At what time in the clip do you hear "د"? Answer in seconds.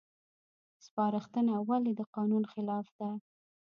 1.95-2.01